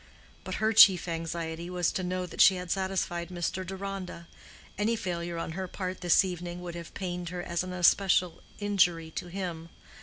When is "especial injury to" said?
7.71-9.27